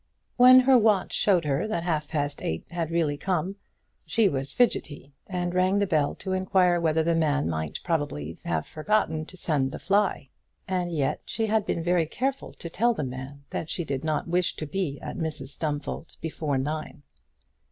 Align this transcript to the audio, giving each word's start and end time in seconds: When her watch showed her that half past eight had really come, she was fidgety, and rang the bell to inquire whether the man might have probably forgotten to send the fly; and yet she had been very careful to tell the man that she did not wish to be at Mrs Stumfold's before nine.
When 0.35 0.61
her 0.61 0.79
watch 0.79 1.13
showed 1.13 1.45
her 1.45 1.67
that 1.67 1.83
half 1.83 2.07
past 2.07 2.41
eight 2.41 2.71
had 2.71 2.89
really 2.89 3.17
come, 3.17 3.57
she 4.03 4.29
was 4.29 4.51
fidgety, 4.51 5.13
and 5.27 5.53
rang 5.53 5.77
the 5.77 5.85
bell 5.85 6.15
to 6.15 6.31
inquire 6.33 6.81
whether 6.81 7.03
the 7.03 7.13
man 7.13 7.47
might 7.47 7.77
have 7.77 7.83
probably 7.83 8.33
forgotten 8.33 9.25
to 9.27 9.37
send 9.37 9.69
the 9.69 9.77
fly; 9.77 10.29
and 10.67 10.91
yet 10.91 11.21
she 11.27 11.45
had 11.45 11.67
been 11.67 11.83
very 11.83 12.07
careful 12.07 12.51
to 12.53 12.67
tell 12.67 12.95
the 12.95 13.03
man 13.03 13.43
that 13.51 13.69
she 13.69 13.83
did 13.85 14.03
not 14.03 14.27
wish 14.27 14.55
to 14.55 14.65
be 14.65 14.99
at 15.01 15.17
Mrs 15.19 15.49
Stumfold's 15.49 16.15
before 16.15 16.57
nine. 16.57 17.03